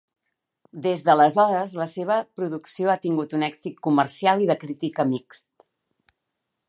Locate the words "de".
4.53-4.57